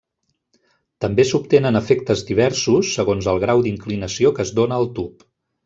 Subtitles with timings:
[1.05, 5.25] També s'obtenen efectes diversos segons el grau d'inclinació que es dóna al tub.